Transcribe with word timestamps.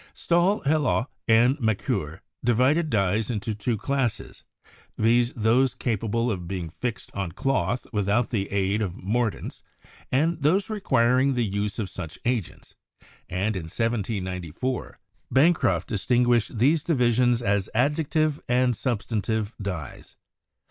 Stahl, 0.15 0.61
Hellot 0.61 1.09
and 1.27 1.59
Macquer 1.59 2.21
divided 2.43 2.89
dyes 2.89 3.29
into 3.29 3.53
two 3.53 3.77
classes, 3.77 4.43
viz., 4.97 5.31
those 5.35 5.75
capable 5.75 6.31
of 6.31 6.47
being 6.47 6.71
fixed 6.71 7.13
on 7.13 7.33
cloth 7.33 7.85
without 7.93 8.31
the 8.31 8.51
aid 8.51 8.81
of 8.81 8.95
mordants, 8.97 9.61
and 10.11 10.41
those 10.41 10.71
requiring 10.71 11.35
the 11.35 11.45
use 11.45 11.77
of 11.77 11.87
such 11.87 12.17
agents, 12.25 12.73
and 13.29 13.55
in 13.55 13.65
1794, 13.65 14.97
Bancroft 15.29 15.89
distinguished 15.89 16.57
these 16.57 16.83
divisions 16.83 17.43
as 17.43 17.69
adjective 17.75 18.41
and 18.49 18.75
substantive 18.75 19.53
dyes. 19.61 20.15